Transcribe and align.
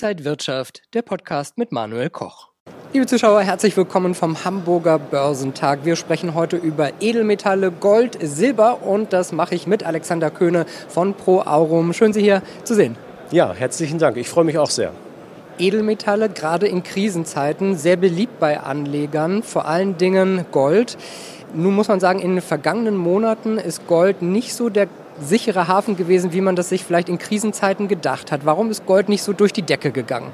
Inside 0.00 0.24
Wirtschaft, 0.24 0.82
der 0.94 1.02
Podcast 1.02 1.58
mit 1.58 1.72
Manuel 1.72 2.08
Koch. 2.08 2.50
Liebe 2.92 3.06
Zuschauer, 3.06 3.40
herzlich 3.40 3.76
willkommen 3.76 4.14
vom 4.14 4.44
Hamburger 4.44 4.96
Börsentag. 4.96 5.80
Wir 5.84 5.96
sprechen 5.96 6.34
heute 6.34 6.56
über 6.56 6.92
Edelmetalle, 7.00 7.72
Gold, 7.72 8.16
Silber 8.22 8.84
und 8.84 9.12
das 9.12 9.32
mache 9.32 9.56
ich 9.56 9.66
mit 9.66 9.82
Alexander 9.82 10.30
Köhne 10.30 10.66
von 10.86 11.14
Pro 11.14 11.40
Aurum. 11.40 11.92
Schön, 11.94 12.12
Sie 12.12 12.22
hier 12.22 12.42
zu 12.62 12.76
sehen. 12.76 12.94
Ja, 13.32 13.52
herzlichen 13.52 13.98
Dank. 13.98 14.16
Ich 14.18 14.28
freue 14.28 14.44
mich 14.44 14.56
auch 14.56 14.70
sehr. 14.70 14.92
Edelmetalle, 15.58 16.28
gerade 16.28 16.68
in 16.68 16.84
Krisenzeiten, 16.84 17.76
sehr 17.76 17.96
beliebt 17.96 18.38
bei 18.38 18.60
Anlegern, 18.60 19.42
vor 19.42 19.66
allen 19.66 19.96
Dingen 19.98 20.46
Gold. 20.52 20.96
Nun 21.54 21.74
muss 21.74 21.88
man 21.88 21.98
sagen, 21.98 22.20
in 22.20 22.36
den 22.36 22.40
vergangenen 22.40 22.96
Monaten 22.96 23.58
ist 23.58 23.88
Gold 23.88 24.22
nicht 24.22 24.54
so 24.54 24.68
der 24.68 24.86
sichere 25.20 25.68
Hafen 25.68 25.96
gewesen, 25.96 26.32
wie 26.32 26.40
man 26.40 26.56
das 26.56 26.68
sich 26.68 26.84
vielleicht 26.84 27.08
in 27.08 27.18
Krisenzeiten 27.18 27.88
gedacht 27.88 28.32
hat. 28.32 28.44
Warum 28.44 28.70
ist 28.70 28.86
Gold 28.86 29.08
nicht 29.08 29.22
so 29.22 29.32
durch 29.32 29.52
die 29.52 29.62
Decke 29.62 29.90
gegangen? 29.90 30.32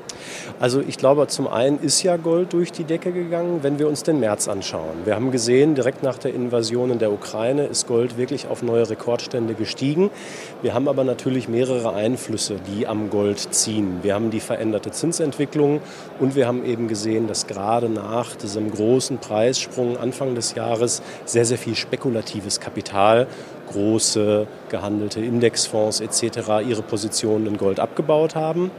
Also 0.60 0.80
ich 0.80 0.98
glaube, 0.98 1.26
zum 1.26 1.48
einen 1.48 1.78
ist 1.80 2.02
ja 2.02 2.16
Gold 2.16 2.52
durch 2.52 2.72
die 2.72 2.84
Decke 2.84 3.12
gegangen, 3.12 3.60
wenn 3.62 3.78
wir 3.78 3.88
uns 3.88 4.02
den 4.02 4.20
März 4.20 4.48
anschauen. 4.48 5.04
Wir 5.04 5.14
haben 5.14 5.30
gesehen, 5.30 5.74
direkt 5.74 6.02
nach 6.02 6.18
der 6.18 6.34
Invasion 6.34 6.90
in 6.90 6.98
der 6.98 7.12
Ukraine 7.12 7.66
ist 7.66 7.86
Gold 7.86 8.16
wirklich 8.16 8.46
auf 8.48 8.62
neue 8.62 8.88
Rekordstände 8.88 9.54
gestiegen. 9.54 10.10
Wir 10.62 10.74
haben 10.74 10.88
aber 10.88 11.04
natürlich 11.04 11.48
mehrere 11.48 11.94
Einflüsse, 11.94 12.56
die 12.66 12.86
am 12.86 13.10
Gold 13.10 13.54
ziehen. 13.54 13.98
Wir 14.02 14.14
haben 14.14 14.30
die 14.30 14.40
veränderte 14.40 14.90
Zinsentwicklung 14.90 15.80
und 16.18 16.34
wir 16.34 16.46
haben 16.46 16.64
eben 16.64 16.88
gesehen, 16.88 17.26
dass 17.26 17.46
gerade 17.46 17.88
nach 17.88 18.36
diesem 18.36 18.70
großen 18.70 19.18
Preissprung 19.18 19.96
Anfang 19.96 20.34
des 20.34 20.54
Jahres 20.54 21.02
sehr, 21.24 21.44
sehr 21.44 21.58
viel 21.58 21.74
spekulatives 21.74 22.60
Kapital 22.60 23.26
große 23.74 24.46
gehandelte 24.70 25.20
Indexfonds 25.20 26.00
etc. 26.00 26.66
ihre 26.66 26.82
Positionen 26.82 27.46
in 27.46 27.56
Gold 27.58 27.80
abgebaut 27.80 28.34
haben. 28.34 28.70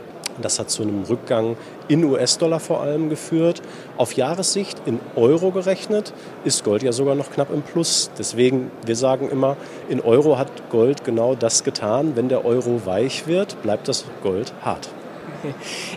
Das 0.42 0.60
hat 0.60 0.70
zu 0.70 0.82
einem 0.82 1.04
Rückgang 1.04 1.56
in 1.88 2.04
US-Dollar 2.04 2.60
vor 2.60 2.82
allem 2.82 3.10
geführt. 3.10 3.62
Auf 3.96 4.14
Jahressicht 4.14 4.82
in 4.86 5.00
Euro 5.16 5.52
gerechnet 5.52 6.14
ist 6.44 6.64
Gold 6.64 6.84
ja 6.84 6.92
sogar 6.92 7.16
noch 7.16 7.32
knapp 7.32 7.54
im 7.54 7.62
Plus. 7.62 8.10
Deswegen, 8.18 8.72
wir 8.86 8.96
sagen 8.96 9.30
immer, 9.30 9.56
in 9.88 10.02
Euro 10.02 10.38
hat 10.38 10.70
Gold 10.70 11.06
genau 11.06 11.36
das 11.36 11.64
getan. 11.64 12.14
Wenn 12.16 12.28
der 12.28 12.44
Euro 12.44 12.86
weich 12.86 13.28
wird, 13.28 13.62
bleibt 13.62 13.88
das 13.88 14.04
Gold 14.24 14.52
hart. 14.62 14.90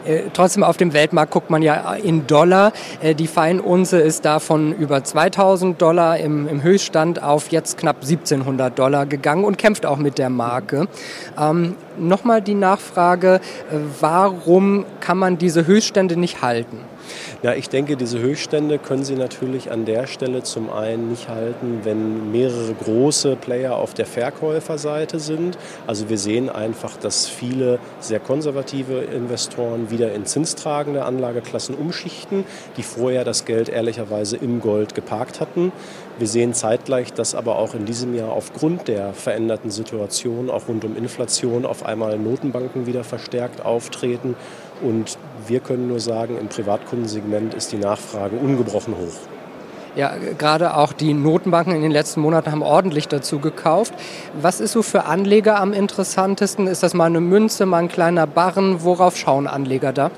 Äh, 0.07 0.23
trotzdem 0.33 0.63
auf 0.63 0.77
dem 0.77 0.93
Weltmarkt 0.93 1.33
guckt 1.33 1.51
man 1.51 1.63
ja 1.63 1.95
in 1.95 2.27
Dollar. 2.27 2.73
Äh, 3.01 3.15
die 3.15 3.27
Feinunze 3.27 3.99
ist 3.99 4.25
da 4.25 4.39
von 4.39 4.73
über 4.73 5.05
2000 5.05 5.81
Dollar 5.81 6.19
im, 6.19 6.49
im, 6.49 6.63
Höchststand 6.63 7.23
auf 7.23 7.49
jetzt 7.49 7.79
knapp 7.79 7.97
1700 8.03 8.79
Dollar 8.79 9.07
gegangen 9.07 9.45
und 9.45 9.59
kämpft 9.59 9.87
auch 9.87 9.99
mit 9.99 10.19
der 10.19 10.31
Marke. 10.31 10.89
Ähm, 11.39 11.75
Nochmal 11.99 12.41
die 12.43 12.55
Nachfrage, 12.55 13.41
äh, 13.71 13.77
warum 14.01 14.85
kann 15.01 15.19
man 15.19 15.37
diese 15.37 15.67
Höchststände 15.67 16.17
nicht 16.17 16.43
halten? 16.43 16.79
Ja, 17.42 17.55
ich 17.55 17.69
denke, 17.69 17.97
diese 17.97 18.19
Höchststände 18.19 18.78
können 18.78 19.05
Sie 19.05 19.14
natürlich 19.14 19.70
an 19.70 19.84
der 19.84 20.06
Stelle 20.06 20.42
zum 20.42 20.70
einen 20.70 21.09
nicht 21.11 21.28
halten, 21.28 21.81
wenn 21.84 22.33
mehrere 22.33 22.75
große 22.75 23.37
Player 23.37 23.77
auf 23.77 23.95
der 23.95 24.06
Verkäuferseite 24.06 25.20
sind. 25.20 25.59
Also 25.86 26.09
wir 26.09 26.19
sehen 26.19 26.48
einfach, 26.48 26.97
dass 26.97 27.27
viele 27.27 27.79
sehr 28.01 28.20
konservative 28.20 28.98
Investoren 29.01 29.91
wieder 29.91 30.12
in 30.14 30.27
zinstragende 30.27 31.05
Anlageklassen 31.05 31.75
umschichten, 31.75 32.45
die 32.77 32.83
vorher 32.83 33.25
das 33.25 33.45
Geld 33.45 33.69
ehrlicherweise 33.69 34.36
im 34.36 34.61
Gold 34.61 34.95
geparkt 34.95 35.41
hatten. 35.41 35.73
Wir 36.19 36.27
sehen 36.27 36.53
zeitgleich, 36.53 37.12
dass 37.12 37.36
aber 37.36 37.59
auch 37.59 37.75
in 37.75 37.84
diesem 37.84 38.14
Jahr 38.14 38.33
aufgrund 38.33 38.89
der 38.89 39.14
veränderten 39.14 39.70
Situation, 39.70 40.51
auch 40.51 40.67
rund 40.67 40.84
um 40.84 40.97
Inflation, 40.97 41.64
auf 41.64 41.86
einmal 41.86 42.19
Notenbanken 42.19 42.86
wieder 42.86 43.05
verstärkt 43.05 43.64
auftreten. 43.64 44.34
Und 44.83 45.19
wir 45.47 45.61
können 45.61 45.89
nur 45.89 46.00
sagen, 46.00 46.39
im 46.39 46.48
Privatkundensegment 46.48 47.55
ist 47.55 47.72
die 47.72 47.78
Nachfrage 47.78 48.36
ungebrochen 48.36 48.95
hoch. 48.96 49.29
Ja, 49.96 50.13
gerade 50.36 50.77
auch 50.77 50.92
die 50.92 51.13
Notenbanken 51.13 51.74
in 51.74 51.83
den 51.83 51.90
letzten 51.90 52.20
Monaten 52.20 52.52
haben 52.52 52.63
ordentlich 52.63 53.08
dazu 53.08 53.40
gekauft. 53.40 53.95
Was 54.40 54.61
ist 54.61 54.73
so 54.73 54.83
für 54.83 55.07
Anleger 55.07 55.58
am 55.58 55.73
interessantesten? 55.73 56.67
Ist 56.67 56.83
das 56.83 56.95
mal 56.95 57.07
eine 57.07 57.20
Münze, 57.20 57.67
mal 57.67 57.79
ein 57.79 57.89
kleiner 57.89 58.27
Barren? 58.27 58.85
Worauf 58.85 59.17
schauen 59.17 59.46
Anleger 59.48 59.92
da? 59.92 60.11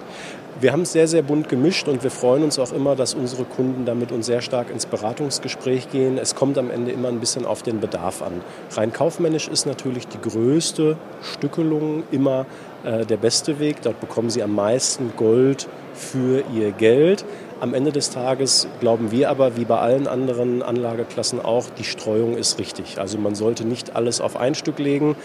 Wir 0.60 0.72
haben 0.72 0.82
es 0.82 0.92
sehr, 0.92 1.08
sehr 1.08 1.22
bunt 1.22 1.48
gemischt 1.48 1.88
und 1.88 2.02
wir 2.02 2.10
freuen 2.10 2.42
uns 2.42 2.58
auch 2.58 2.72
immer, 2.72 2.94
dass 2.94 3.14
unsere 3.14 3.44
Kunden 3.44 3.86
damit 3.86 4.12
uns 4.12 4.26
sehr 4.26 4.42
stark 4.42 4.68
ins 4.68 4.84
Beratungsgespräch 4.84 5.90
gehen. 5.90 6.18
Es 6.18 6.34
kommt 6.34 6.58
am 6.58 6.70
Ende 6.70 6.92
immer 6.92 7.08
ein 7.08 7.18
bisschen 7.18 7.46
auf 7.46 7.62
den 7.62 7.80
Bedarf 7.80 8.20
an. 8.20 8.42
Rein 8.72 8.92
kaufmännisch 8.92 9.48
ist 9.48 9.64
natürlich 9.64 10.06
die 10.06 10.20
größte 10.20 10.98
Stückelung 11.22 12.02
immer 12.10 12.44
äh, 12.84 13.06
der 13.06 13.16
beste 13.16 13.58
Weg. 13.58 13.80
Dort 13.80 14.00
bekommen 14.00 14.28
Sie 14.28 14.42
am 14.42 14.54
meisten 14.54 15.14
Gold 15.16 15.66
für 15.94 16.44
Ihr 16.54 16.72
Geld. 16.72 17.24
Am 17.60 17.72
Ende 17.72 17.90
des 17.90 18.10
Tages 18.10 18.68
glauben 18.80 19.10
wir 19.10 19.30
aber, 19.30 19.56
wie 19.56 19.64
bei 19.64 19.78
allen 19.78 20.06
anderen 20.06 20.62
Anlageklassen 20.62 21.40
auch, 21.40 21.70
die 21.78 21.84
Streuung 21.84 22.36
ist 22.36 22.58
richtig. 22.58 22.98
Also 22.98 23.16
man 23.16 23.34
sollte 23.34 23.66
nicht 23.66 23.96
alles 23.96 24.20
auf 24.20 24.36
ein 24.36 24.54
Stück 24.54 24.78
legen 24.78 25.16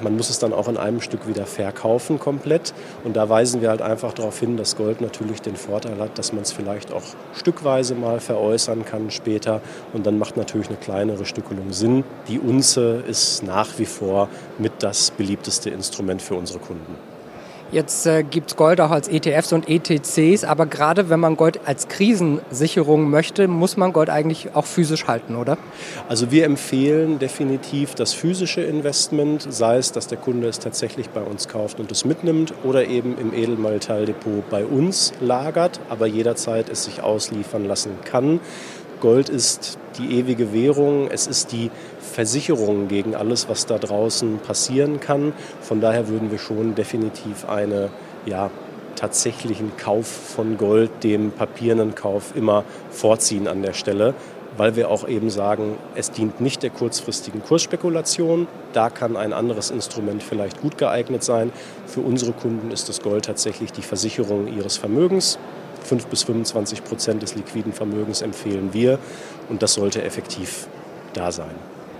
man 0.00 0.16
muss 0.16 0.30
es 0.30 0.38
dann 0.38 0.52
auch 0.52 0.68
in 0.68 0.76
einem 0.76 1.00
Stück 1.00 1.26
wieder 1.28 1.46
verkaufen 1.46 2.18
komplett. 2.18 2.74
Und 3.04 3.16
da 3.16 3.28
weisen 3.28 3.60
wir 3.60 3.70
halt 3.70 3.82
einfach 3.82 4.12
darauf 4.12 4.38
hin, 4.38 4.56
dass 4.56 4.76
Gold 4.76 5.00
natürlich 5.00 5.42
den 5.42 5.56
Vorteil 5.56 5.98
hat, 5.98 6.18
dass 6.18 6.32
man 6.32 6.42
es 6.42 6.52
vielleicht 6.52 6.92
auch 6.92 7.02
stückweise 7.34 7.94
mal 7.94 8.20
veräußern 8.20 8.84
kann 8.84 9.10
später. 9.10 9.60
Und 9.92 10.06
dann 10.06 10.18
macht 10.18 10.36
natürlich 10.36 10.68
eine 10.68 10.76
kleinere 10.76 11.24
Stückelung 11.24 11.72
Sinn. 11.72 12.04
Die 12.28 12.38
Unze 12.38 13.02
ist 13.06 13.42
nach 13.42 13.78
wie 13.78 13.86
vor 13.86 14.28
mit 14.58 14.72
das 14.80 15.10
beliebteste 15.10 15.70
Instrument 15.70 16.22
für 16.22 16.34
unsere 16.34 16.58
Kunden. 16.58 17.13
Jetzt 17.74 18.06
äh, 18.06 18.22
gibt 18.22 18.52
es 18.52 18.56
Gold 18.56 18.80
auch 18.80 18.92
als 18.92 19.08
ETFs 19.08 19.52
und 19.52 19.68
ETCs, 19.68 20.44
aber 20.44 20.66
gerade 20.66 21.10
wenn 21.10 21.18
man 21.18 21.36
Gold 21.36 21.58
als 21.64 21.88
Krisensicherung 21.88 23.10
möchte, 23.10 23.48
muss 23.48 23.76
man 23.76 23.92
Gold 23.92 24.10
eigentlich 24.10 24.54
auch 24.54 24.64
physisch 24.64 25.08
halten, 25.08 25.34
oder? 25.34 25.58
Also 26.08 26.30
wir 26.30 26.44
empfehlen 26.44 27.18
definitiv 27.18 27.96
das 27.96 28.14
physische 28.14 28.60
Investment, 28.60 29.44
sei 29.50 29.78
es, 29.78 29.90
dass 29.90 30.06
der 30.06 30.18
Kunde 30.18 30.46
es 30.46 30.60
tatsächlich 30.60 31.10
bei 31.10 31.20
uns 31.20 31.48
kauft 31.48 31.80
und 31.80 31.90
es 31.90 32.04
mitnimmt 32.04 32.54
oder 32.62 32.86
eben 32.86 33.18
im 33.18 33.34
Edelmetalldepot 33.34 34.48
bei 34.50 34.64
uns 34.64 35.12
lagert, 35.20 35.80
aber 35.88 36.06
jederzeit 36.06 36.68
es 36.68 36.84
sich 36.84 37.02
ausliefern 37.02 37.64
lassen 37.64 37.98
kann. 38.04 38.38
Gold 39.00 39.28
ist 39.28 39.78
die 39.98 40.18
ewige 40.18 40.52
Währung, 40.52 41.08
es 41.10 41.26
ist 41.26 41.52
die 41.52 41.70
Versicherung 42.00 42.88
gegen 42.88 43.14
alles, 43.14 43.48
was 43.48 43.66
da 43.66 43.78
draußen 43.78 44.38
passieren 44.38 45.00
kann. 45.00 45.32
Von 45.60 45.80
daher 45.80 46.08
würden 46.08 46.30
wir 46.30 46.38
schon 46.38 46.74
definitiv 46.74 47.48
einen 47.48 47.90
ja, 48.26 48.50
tatsächlichen 48.96 49.76
Kauf 49.76 50.06
von 50.06 50.56
Gold 50.56 51.02
dem 51.02 51.30
papierenden 51.30 51.94
Kauf 51.94 52.34
immer 52.36 52.64
vorziehen 52.90 53.48
an 53.48 53.62
der 53.62 53.72
Stelle, 53.72 54.14
weil 54.56 54.76
wir 54.76 54.90
auch 54.90 55.08
eben 55.08 55.30
sagen, 55.30 55.76
es 55.94 56.10
dient 56.10 56.40
nicht 56.40 56.62
der 56.62 56.70
kurzfristigen 56.70 57.42
Kursspekulation. 57.42 58.46
Da 58.72 58.90
kann 58.90 59.16
ein 59.16 59.32
anderes 59.32 59.70
Instrument 59.70 60.22
vielleicht 60.22 60.60
gut 60.60 60.78
geeignet 60.78 61.24
sein. 61.24 61.52
Für 61.86 62.00
unsere 62.00 62.32
Kunden 62.32 62.70
ist 62.70 62.88
das 62.88 63.02
Gold 63.02 63.24
tatsächlich 63.24 63.72
die 63.72 63.82
Versicherung 63.82 64.46
ihres 64.46 64.76
Vermögens. 64.76 65.38
5 65.86 66.06
bis 66.06 66.22
25 66.24 66.84
Prozent 66.84 67.22
des 67.22 67.34
liquiden 67.34 67.72
Vermögens 67.72 68.22
empfehlen 68.22 68.70
wir 68.72 68.98
und 69.48 69.62
das 69.62 69.74
sollte 69.74 70.02
effektiv 70.02 70.66
da 71.12 71.32
sein. 71.32 71.54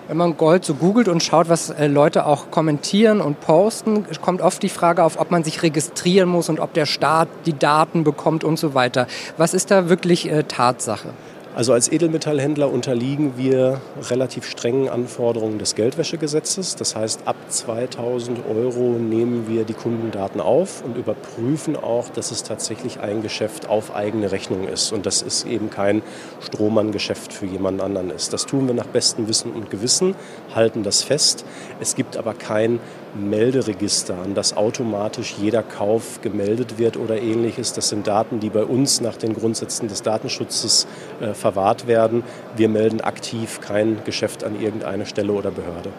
Wenn 0.07 0.19
man 0.19 0.37
Gold 0.37 0.67
so 0.67 0.75
googelt 0.75 1.09
und 1.09 1.23
schaut, 1.23 1.49
was 1.49 1.71
äh, 1.71 1.87
Leute 1.87 2.27
auch 2.27 2.51
kommentieren 2.51 3.23
und 3.23 3.41
posten, 3.41 4.05
kommt 4.21 4.43
oft 4.43 4.63
die 4.63 4.69
Frage 4.69 5.03
auf, 5.03 5.19
ob 5.19 5.31
man 5.31 5.45
sich 5.45 5.63
registrieren 5.63 6.29
muss 6.29 6.51
und 6.51 6.61
ob 6.61 6.75
der 6.75 6.85
Staat 6.85 7.29
die 7.47 7.59
Daten 7.59 8.05
bekommt 8.05 8.45
und 8.45 8.59
so 8.59 8.75
weiter. 8.75 9.07
Was 9.39 9.55
ist 9.55 9.71
da 9.71 9.89
wirklich 9.89 10.31
äh, 10.31 10.43
Tatsache? 10.43 11.09
Also 11.55 11.73
als 11.73 11.87
Edelmetallhändler 11.87 12.69
unterliegen 12.69 13.35
wir 13.37 13.81
relativ 14.11 14.45
strengen 14.45 14.89
Anforderungen 14.89 15.61
des 15.61 15.77
Geldwäschegesetzes. 15.77 16.75
Das 16.75 16.97
heißt, 16.97 17.29
ab 17.29 17.37
2000 17.49 18.41
Euro 18.49 18.99
nehmen 18.99 19.47
wir 19.49 19.63
die 19.63 19.75
Kundendaten 19.75 20.41
auf 20.41 20.83
und 20.85 20.97
überprüfen 20.97 21.77
auch, 21.77 22.09
dass 22.09 22.33
es 22.33 22.43
tatsächlich 22.43 22.99
ein 22.99 23.23
Geschäft 23.23 23.69
auf 23.69 23.95
eigene 23.95 24.33
Rechnung 24.33 24.67
ist 24.67 24.91
und 24.91 25.07
dass 25.07 25.23
es 25.23 25.45
eben 25.45 25.71
kein 25.71 26.03
Strohmann-Geschäft 26.41 27.33
für 27.33 27.47
jemand 27.47 27.81
anderen 27.81 28.11
ist. 28.11 28.33
Das 28.33 28.47
tun 28.47 28.67
wir 28.67 28.75
nach 28.75 28.89
bestem 28.89 29.29
Wissen 29.29 29.53
und 29.53 29.71
Gewissen, 29.71 30.17
halten 30.57 30.83
das 30.83 31.05
fest. 31.05 31.45
Es 31.79 31.95
gibt 31.95 32.17
aber 32.17 32.35
kein 32.35 32.81
Melderegister, 33.15 34.17
an 34.23 34.35
das 34.35 34.57
automatisch 34.57 35.35
jeder 35.41 35.63
Kauf 35.63 36.21
gemeldet 36.23 36.79
wird 36.79 36.97
oder 36.97 37.21
ähnliches. 37.21 37.73
Das 37.73 37.89
sind 37.89 38.07
Daten, 38.07 38.41
die 38.41 38.51
bei 38.51 38.65
uns 38.65 39.01
nach 39.01 39.17
den 39.17 39.35
Grundsätzen 39.35 39.89
des 39.89 40.03
Datenschutzes 40.03 40.87
äh, 41.21 41.35
verwahrt 41.35 41.87
werden. 41.87 42.25
Wir 42.57 42.69
melden 42.69 43.01
aktiv 43.01 43.61
kein 43.61 43.99
Geschäft 44.05 44.45
an 44.45 44.61
irgendeine 44.61 45.07
Stelle 45.07 45.33
oder 45.33 45.51
Behörde. 45.51 45.91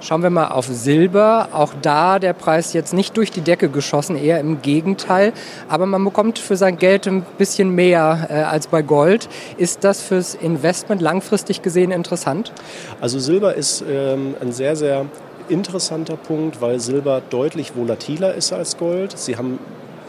Schauen 0.00 0.22
wir 0.22 0.28
mal 0.28 0.48
auf 0.48 0.66
Silber. 0.66 1.48
Auch 1.52 1.72
da 1.80 2.18
der 2.18 2.34
Preis 2.34 2.74
jetzt 2.74 2.92
nicht 2.92 3.16
durch 3.16 3.30
die 3.30 3.40
Decke 3.40 3.70
geschossen, 3.70 4.16
eher 4.16 4.38
im 4.38 4.60
Gegenteil. 4.60 5.32
Aber 5.66 5.86
man 5.86 6.04
bekommt 6.04 6.38
für 6.38 6.56
sein 6.56 6.76
Geld 6.76 7.06
ein 7.06 7.24
bisschen 7.38 7.70
mehr 7.70 8.26
äh, 8.28 8.34
als 8.34 8.66
bei 8.66 8.82
Gold. 8.82 9.30
Ist 9.56 9.82
das 9.82 10.02
fürs 10.02 10.34
Investment 10.34 11.00
langfristig 11.00 11.62
gesehen 11.62 11.90
interessant? 11.90 12.52
Also 13.00 13.18
Silber 13.18 13.54
ist 13.54 13.82
ähm, 13.88 14.34
ein 14.42 14.52
sehr, 14.52 14.76
sehr 14.76 15.06
interessanter 15.48 16.16
Punkt, 16.16 16.60
weil 16.60 16.80
Silber 16.80 17.22
deutlich 17.30 17.76
volatiler 17.76 18.34
ist 18.34 18.52
als 18.52 18.76
Gold. 18.76 19.18
Sie 19.18 19.36
haben 19.36 19.58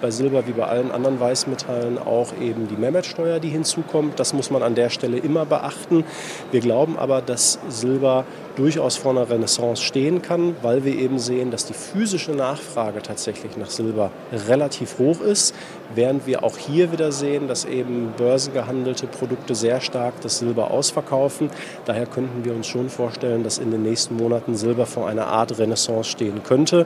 bei 0.06 0.12
Silber 0.12 0.46
wie 0.46 0.52
bei 0.52 0.66
allen 0.66 0.92
anderen 0.92 1.20
Weißmetallen 1.20 1.98
auch 1.98 2.28
eben 2.40 2.68
die 2.68 2.76
Mehrwertsteuer, 2.76 3.40
die 3.40 3.50
hinzukommt. 3.50 4.20
Das 4.20 4.34
muss 4.34 4.52
man 4.52 4.62
an 4.62 4.76
der 4.76 4.92
Stelle 4.92 5.18
immer 5.18 5.48
beachten. 5.48 6.04
Wir 6.52 6.60
glauben 6.60 7.00
aber, 7.00 7.24
dass 7.24 7.58
Silber 7.70 8.24
durchaus 8.56 8.98
vor 8.98 9.14
einer 9.14 9.28
Renaissance 9.28 9.82
stehen 9.82 10.22
kann, 10.22 10.56
weil 10.62 10.86
wir 10.86 10.96
eben 10.96 11.18
sehen, 11.18 11.50
dass 11.50 11.66
die 11.66 11.74
physische 11.74 12.34
Nachfrage 12.34 13.02
tatsächlich 13.02 13.58
nach 13.58 13.72
Silber 13.72 14.12
relativ 14.48 15.00
hoch 15.00 15.22
ist, 15.22 15.56
während 15.96 16.28
wir 16.28 16.44
auch 16.44 16.56
hier 16.56 16.92
wieder 16.92 17.12
sehen, 17.12 17.48
dass 17.48 17.66
eben 17.66 18.14
börsengehandelte 18.16 19.08
Produkte 19.08 19.56
sehr 19.56 19.82
stark 19.82 20.22
das 20.22 20.38
Silber 20.38 20.70
ausverkaufen. 20.70 21.50
Daher 21.86 22.06
könnten 22.06 22.46
wir 22.46 22.54
uns 22.54 22.68
schon 22.68 22.90
vorstellen, 22.90 23.44
dass 23.44 23.58
in 23.58 23.72
den 23.72 23.82
nächsten 23.82 24.18
Monaten 24.18 24.54
Silber 24.54 24.86
vor 24.86 25.08
einer 25.08 25.26
Art 25.26 25.58
Renaissance 25.58 26.12
stehen 26.12 26.44
könnte. 26.44 26.86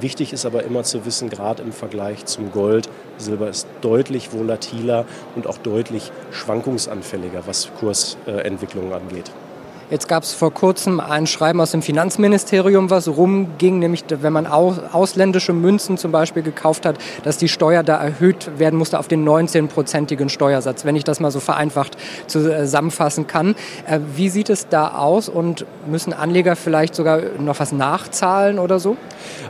Wichtig 0.00 0.32
ist 0.32 0.46
aber 0.46 0.64
immer 0.64 0.84
zu 0.84 1.04
wissen, 1.04 1.28
gerade 1.28 1.62
im 1.62 1.72
Vergleich 1.72 2.24
zum 2.24 2.50
Gold, 2.50 2.88
Silber 3.18 3.48
ist 3.48 3.66
deutlich 3.82 4.32
volatiler 4.32 5.04
und 5.36 5.46
auch 5.46 5.58
deutlich 5.58 6.10
schwankungsanfälliger, 6.30 7.46
was 7.46 7.70
Kursentwicklungen 7.78 8.92
angeht. 8.92 9.30
Jetzt 9.92 10.08
gab 10.08 10.22
es 10.22 10.32
vor 10.32 10.54
kurzem 10.54 11.00
ein 11.00 11.26
Schreiben 11.26 11.60
aus 11.60 11.72
dem 11.72 11.82
Finanzministerium, 11.82 12.88
was 12.88 13.08
rumging, 13.08 13.78
nämlich 13.78 14.04
wenn 14.08 14.32
man 14.32 14.46
ausländische 14.46 15.52
Münzen 15.52 15.98
zum 15.98 16.12
Beispiel 16.12 16.42
gekauft 16.42 16.86
hat, 16.86 16.96
dass 17.24 17.36
die 17.36 17.48
Steuer 17.48 17.82
da 17.82 18.02
erhöht 18.02 18.58
werden 18.58 18.78
musste 18.78 18.98
auf 18.98 19.06
den 19.06 19.22
19-prozentigen 19.28 20.30
Steuersatz, 20.30 20.86
wenn 20.86 20.96
ich 20.96 21.04
das 21.04 21.20
mal 21.20 21.30
so 21.30 21.40
vereinfacht 21.40 21.98
zusammenfassen 22.26 23.26
kann. 23.26 23.54
Äh, 23.86 24.00
wie 24.16 24.30
sieht 24.30 24.48
es 24.48 24.66
da 24.66 24.94
aus 24.96 25.28
und 25.28 25.66
müssen 25.86 26.14
Anleger 26.14 26.56
vielleicht 26.56 26.94
sogar 26.94 27.20
noch 27.38 27.60
was 27.60 27.72
nachzahlen 27.72 28.58
oder 28.58 28.80
so? 28.80 28.96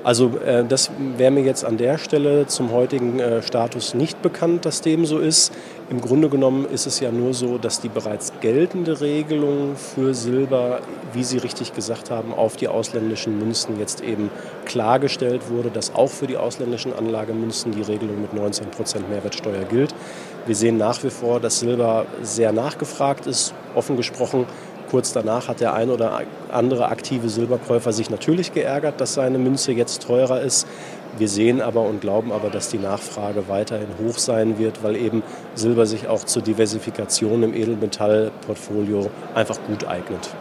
Also 0.03 0.39
äh, 0.45 0.65
das 0.65 0.91
wäre 1.17 1.31
mir 1.31 1.45
jetzt 1.45 1.65
an 1.65 1.77
der 1.77 1.99
Stelle 1.99 2.49
zum 2.49 2.73
heutigen 2.73 3.21
äh, 3.21 3.43
Status 3.43 3.95
nicht 3.95 4.21
bekannt, 4.23 4.65
dass 4.65 4.81
dem 4.81 5.07
so 5.07 5.21
ist. 5.21 5.53
Im 5.91 6.01
Grunde 6.01 6.29
genommen 6.29 6.65
ist 6.65 6.87
es 6.87 7.01
ja 7.01 7.11
nur 7.11 7.35
so, 7.35 7.59
dass 7.59 7.81
die 7.81 7.89
bereits 7.89 8.33
geltende 8.41 9.01
Regelung 9.01 9.77
für 9.77 10.15
Silber, 10.15 10.81
wie 11.13 11.25
Sie 11.25 11.39
richtig 11.39 11.75
gesagt 11.75 12.11
haben, 12.11 12.33
auf 12.33 12.57
die 12.57 12.69
ausländischen 12.69 13.39
Münzen 13.39 13.79
jetzt 13.79 14.01
eben 14.03 14.31
klargestellt 14.65 15.51
wurde, 15.51 15.71
dass 15.71 15.95
auch 15.95 16.09
für 16.09 16.27
die 16.27 16.37
ausländischen 16.37 16.95
Anlagemünzen 16.95 17.73
die 17.73 17.83
Regelung 17.83 18.23
mit 18.23 18.33
19 18.33 18.71
Prozent 18.71 19.11
Mehrwertsteuer 19.11 19.65
gilt. 19.65 19.95
Wir 20.47 20.55
sehen 20.55 20.77
nach 20.77 21.03
wie 21.05 21.11
vor, 21.11 21.41
dass 21.41 21.61
Silber 21.61 22.07
sehr 22.23 22.53
nachgefragt 22.53 23.27
ist. 23.27 23.53
Offen 23.75 23.97
gesprochen, 23.97 24.47
kurz 24.91 25.13
danach 25.13 25.49
hat 25.49 25.61
der 25.61 25.73
ein 25.75 25.91
oder 25.91 26.21
andere 26.51 26.89
aktive 26.89 27.29
Silberkäufer 27.29 27.93
sich 27.93 28.11
natürlich 28.11 28.53
geärgert, 28.53 29.01
dass 29.01 29.15
seine 29.15 29.39
Münze 29.39 29.73
jetzt 29.73 30.03
teurer 30.03 30.41
ist. 30.43 30.67
Wir 31.19 31.29
sehen 31.29 31.61
aber 31.61 31.83
und 31.83 32.01
glauben 32.01 32.33
aber, 32.33 32.49
dass 32.49 32.69
die 32.69 32.79
Nachfrage 32.79 33.49
weiterhin 33.49 33.89
hoch 34.03 34.19
sein 34.19 34.59
wird, 34.59 34.83
weil 34.83 34.97
eben 34.97 35.23
Silber 35.55 35.87
sich 35.87 36.09
auch 36.09 36.25
zur 36.25 36.43
Diversifikation 36.43 37.43
im 37.43 37.55
Edelmetallportfolio 37.55 39.11
einfach 39.35 39.59
gut 39.67 39.87
eignet. 39.87 40.35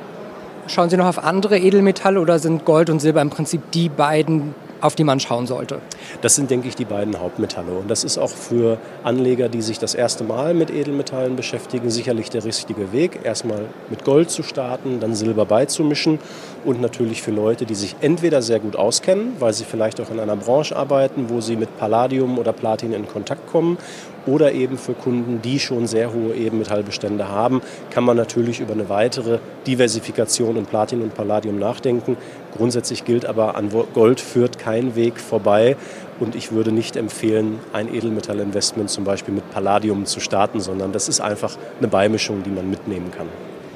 Schauen 0.67 0.89
Sie 0.89 0.95
noch 0.97 1.07
auf 1.07 1.23
andere 1.23 1.57
Edelmetalle 1.59 2.21
oder 2.21 2.39
sind 2.39 2.63
Gold 2.63 2.89
und 2.89 2.99
Silber 2.99 3.21
im 3.21 3.29
Prinzip 3.29 3.71
die 3.71 3.89
beiden 3.89 4.55
auf 4.81 4.95
die 4.95 5.03
man 5.03 5.19
schauen 5.19 5.47
sollte? 5.47 5.79
Das 6.21 6.35
sind, 6.35 6.51
denke 6.51 6.67
ich, 6.67 6.75
die 6.75 6.85
beiden 6.85 7.19
Hauptmetalle. 7.19 7.71
Und 7.71 7.89
das 7.89 8.03
ist 8.03 8.17
auch 8.17 8.29
für 8.29 8.77
Anleger, 9.03 9.49
die 9.49 9.61
sich 9.61 9.79
das 9.79 9.95
erste 9.95 10.23
Mal 10.23 10.53
mit 10.53 10.69
Edelmetallen 10.69 11.35
beschäftigen, 11.35 11.89
sicherlich 11.89 12.29
der 12.29 12.43
richtige 12.43 12.91
Weg. 12.91 13.19
Erstmal 13.23 13.65
mit 13.89 14.03
Gold 14.03 14.29
zu 14.29 14.43
starten, 14.43 14.99
dann 14.99 15.15
Silber 15.15 15.45
beizumischen 15.45 16.19
und 16.65 16.81
natürlich 16.81 17.21
für 17.21 17.31
Leute, 17.31 17.65
die 17.65 17.75
sich 17.75 17.95
entweder 18.01 18.41
sehr 18.41 18.59
gut 18.59 18.75
auskennen, 18.75 19.33
weil 19.39 19.53
sie 19.53 19.63
vielleicht 19.63 20.01
auch 20.01 20.11
in 20.11 20.19
einer 20.19 20.35
Branche 20.35 20.75
arbeiten, 20.75 21.29
wo 21.29 21.41
sie 21.41 21.55
mit 21.55 21.77
Palladium 21.77 22.37
oder 22.37 22.53
Platin 22.53 22.93
in 22.93 23.07
Kontakt 23.07 23.49
kommen 23.51 23.77
oder 24.25 24.51
eben 24.51 24.77
für 24.77 24.93
Kunden, 24.93 25.41
die 25.41 25.59
schon 25.59 25.87
sehr 25.87 26.13
hohe 26.13 26.33
Ebenmetallbestände 26.33 27.27
haben, 27.27 27.61
kann 27.89 28.03
man 28.03 28.17
natürlich 28.17 28.59
über 28.59 28.73
eine 28.73 28.89
weitere 28.89 29.39
Diversifikation 29.67 30.57
in 30.57 30.65
Platin 30.65 31.01
und 31.01 31.13
Palladium 31.13 31.59
nachdenken. 31.59 32.17
Grundsätzlich 32.55 33.05
gilt 33.05 33.25
aber, 33.25 33.55
an 33.55 33.69
Gold 33.93 34.19
führt 34.19 34.59
kein 34.59 34.95
Weg 34.95 35.19
vorbei 35.19 35.75
und 36.19 36.35
ich 36.35 36.51
würde 36.51 36.71
nicht 36.71 36.95
empfehlen, 36.95 37.59
ein 37.73 37.93
Edelmetallinvestment 37.93 38.89
zum 38.89 39.03
Beispiel 39.03 39.33
mit 39.33 39.49
Palladium 39.51 40.05
zu 40.05 40.19
starten, 40.19 40.59
sondern 40.59 40.91
das 40.91 41.09
ist 41.09 41.21
einfach 41.21 41.57
eine 41.79 41.87
Beimischung, 41.87 42.43
die 42.43 42.51
man 42.51 42.69
mitnehmen 42.69 43.11
kann. 43.11 43.27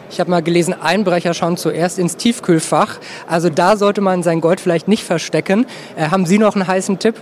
Ich 0.09 0.19
habe 0.19 0.29
mal 0.29 0.41
gelesen, 0.41 0.73
Einbrecher 0.79 1.33
schauen 1.33 1.57
zuerst 1.57 1.99
ins 1.99 2.17
Tiefkühlfach. 2.17 2.99
Also 3.27 3.49
da 3.49 3.77
sollte 3.77 4.01
man 4.01 4.23
sein 4.23 4.41
Gold 4.41 4.59
vielleicht 4.59 4.87
nicht 4.87 5.03
verstecken. 5.03 5.65
Äh, 5.95 6.09
haben 6.09 6.25
Sie 6.25 6.37
noch 6.37 6.55
einen 6.55 6.67
heißen 6.67 6.99
Tipp? 6.99 7.15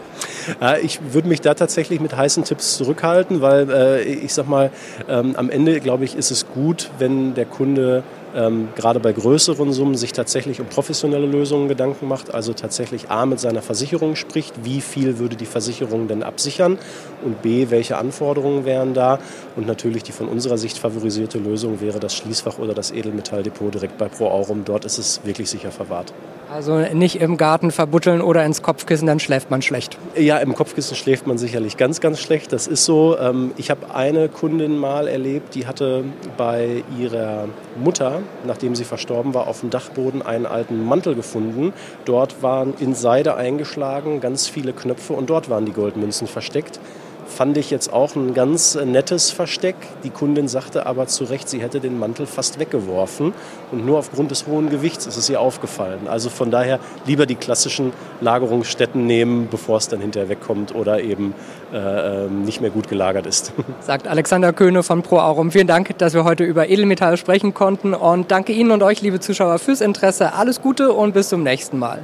Äh, 0.61 0.81
ich 0.81 0.99
würde 1.13 1.27
mich 1.27 1.41
da 1.41 1.53
tatsächlich 1.53 1.99
mit 1.99 2.15
heißen 2.15 2.43
Tipps 2.43 2.77
zurückhalten, 2.77 3.41
weil 3.41 3.69
äh, 3.69 4.01
ich 4.03 4.33
sag 4.33 4.47
mal, 4.47 4.71
ähm, 5.09 5.35
am 5.37 5.49
Ende 5.49 5.79
glaube 5.79 6.05
ich, 6.05 6.15
ist 6.15 6.31
es 6.31 6.47
gut, 6.47 6.89
wenn 6.99 7.33
der 7.33 7.45
Kunde 7.45 8.03
ähm, 8.35 8.69
gerade 8.75 8.99
bei 8.99 9.11
größeren 9.13 9.71
Summen 9.73 9.95
sich 9.95 10.13
tatsächlich 10.13 10.59
um 10.59 10.67
professionelle 10.67 11.25
Lösungen 11.25 11.67
Gedanken 11.67 12.07
macht, 12.07 12.33
also 12.33 12.53
tatsächlich 12.53 13.09
A 13.09 13.25
mit 13.25 13.39
seiner 13.39 13.61
Versicherung 13.61 14.15
spricht, 14.15 14.53
wie 14.63 14.81
viel 14.81 15.19
würde 15.19 15.35
die 15.35 15.45
Versicherung 15.45 16.07
denn 16.07 16.23
absichern 16.23 16.77
und 17.23 17.41
B, 17.41 17.67
welche 17.69 17.97
Anforderungen 17.97 18.65
wären 18.65 18.93
da 18.93 19.19
und 19.55 19.67
natürlich 19.67 20.03
die 20.03 20.11
von 20.11 20.27
unserer 20.27 20.57
Sicht 20.57 20.77
favorisierte 20.77 21.37
Lösung 21.37 21.81
wäre 21.81 21.99
das 21.99 22.15
Schließfach 22.15 22.57
oder 22.59 22.73
das 22.73 22.91
Edelmetalldepot 22.91 23.73
direkt 23.73 23.97
bei 23.97 24.07
Pro 24.07 24.27
Aurum. 24.27 24.63
Dort 24.65 24.85
ist 24.85 24.97
es 24.97 25.21
wirklich 25.23 25.49
sicher 25.49 25.71
verwahrt. 25.71 26.13
Also 26.51 26.77
nicht 26.93 27.19
im 27.19 27.37
Garten 27.37 27.71
verbutteln 27.71 28.21
oder 28.21 28.45
ins 28.45 28.61
Kopfkissen, 28.61 29.07
dann 29.07 29.19
schläft 29.19 29.49
man 29.49 29.61
schlecht. 29.61 29.97
Ja, 30.15 30.37
im 30.37 30.53
Kopfkissen 30.53 30.95
schläft 30.95 31.25
man 31.25 31.39
sicherlich 31.39 31.77
ganz, 31.77 31.99
ganz 31.99 32.19
schlecht. 32.19 32.53
Das 32.53 32.67
ist 32.67 32.85
so. 32.85 33.17
Ähm, 33.17 33.53
ich 33.57 33.71
habe 33.71 33.93
eine 33.95 34.29
Kundin 34.29 34.77
mal 34.77 35.07
erlebt, 35.07 35.55
die 35.55 35.65
hatte 35.65 36.03
bei 36.37 36.83
ihrer 36.99 37.47
Mutter, 37.81 38.21
nachdem 38.45 38.75
sie 38.75 38.83
verstorben 38.83 39.33
war, 39.33 39.47
auf 39.47 39.61
dem 39.61 39.69
Dachboden 39.69 40.21
einen 40.21 40.45
alten 40.45 40.85
Mantel 40.85 41.15
gefunden. 41.15 41.73
Dort 42.05 42.41
waren 42.41 42.73
in 42.79 42.95
Seide 42.95 43.35
eingeschlagen 43.35 44.21
ganz 44.21 44.47
viele 44.47 44.73
Knöpfe 44.73 45.13
und 45.13 45.29
dort 45.29 45.49
waren 45.49 45.65
die 45.65 45.73
Goldmünzen 45.73 46.27
versteckt 46.27 46.79
fand 47.27 47.57
ich 47.57 47.69
jetzt 47.71 47.91
auch 47.91 48.15
ein 48.15 48.33
ganz 48.33 48.75
nettes 48.75 49.31
Versteck. 49.31 49.75
Die 50.03 50.09
Kundin 50.09 50.47
sagte 50.47 50.85
aber 50.85 51.07
zu 51.07 51.23
Recht, 51.23 51.49
sie 51.49 51.61
hätte 51.61 51.79
den 51.79 51.99
Mantel 51.99 52.25
fast 52.25 52.59
weggeworfen 52.59 53.33
und 53.71 53.85
nur 53.85 53.99
aufgrund 53.99 54.31
des 54.31 54.47
hohen 54.47 54.69
Gewichts 54.69 55.05
ist 55.05 55.17
es 55.17 55.29
ihr 55.29 55.39
aufgefallen. 55.39 56.07
Also 56.07 56.29
von 56.29 56.51
daher 56.51 56.79
lieber 57.05 57.25
die 57.25 57.35
klassischen 57.35 57.93
Lagerungsstätten 58.21 59.05
nehmen, 59.05 59.47
bevor 59.49 59.77
es 59.77 59.87
dann 59.87 60.01
hinterher 60.01 60.29
wegkommt 60.29 60.75
oder 60.75 61.01
eben 61.01 61.33
äh, 61.73 62.25
ähm, 62.25 62.43
nicht 62.43 62.61
mehr 62.61 62.69
gut 62.69 62.87
gelagert 62.87 63.25
ist. 63.25 63.53
Sagt 63.81 64.07
Alexander 64.07 64.53
Köhne 64.53 64.83
von 64.83 65.01
Pro 65.01 65.19
Aurum. 65.19 65.51
Vielen 65.51 65.67
Dank, 65.67 65.97
dass 65.97 66.13
wir 66.13 66.23
heute 66.23 66.43
über 66.43 66.69
Edelmetalle 66.69 67.17
sprechen 67.17 67.53
konnten 67.53 67.93
und 67.93 68.31
danke 68.31 68.53
Ihnen 68.53 68.71
und 68.71 68.83
euch, 68.83 69.01
liebe 69.01 69.19
Zuschauer, 69.19 69.59
fürs 69.59 69.81
Interesse. 69.81 70.33
Alles 70.33 70.61
Gute 70.61 70.93
und 70.93 71.13
bis 71.13 71.29
zum 71.29 71.43
nächsten 71.43 71.79
Mal. 71.79 72.03